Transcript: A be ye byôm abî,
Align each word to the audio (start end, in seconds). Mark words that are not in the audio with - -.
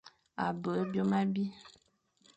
A 0.43 0.45
be 0.61 0.69
ye 0.77 0.83
byôm 0.91 1.11
abî, 1.21 1.45